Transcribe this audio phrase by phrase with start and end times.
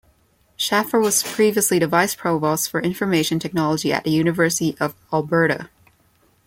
[0.57, 5.69] Schaeffer was previously the Vice-Provost for Information Technology at the University of Alberta.